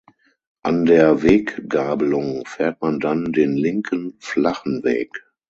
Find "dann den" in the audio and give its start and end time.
2.99-3.53